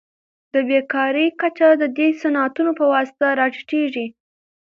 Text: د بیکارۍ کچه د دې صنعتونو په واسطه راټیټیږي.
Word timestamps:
د 0.53 0.55
بیکارۍ 0.67 1.27
کچه 1.41 1.69
د 1.81 1.83
دې 1.97 2.07
صنعتونو 2.21 2.71
په 2.79 2.85
واسطه 2.93 3.27
راټیټیږي. 3.39 4.07